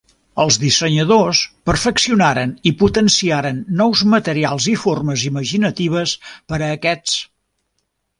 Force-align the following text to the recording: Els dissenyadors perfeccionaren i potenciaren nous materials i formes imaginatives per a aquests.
Els 0.43 0.55
dissenyadors 0.61 1.41
perfeccionaren 1.69 2.53
i 2.69 2.71
potenciaren 2.79 3.59
nous 3.81 4.01
materials 4.15 4.67
i 4.73 4.73
formes 4.85 5.27
imaginatives 5.29 6.15
per 6.53 6.61
a 6.61 6.71
aquests. 6.79 7.21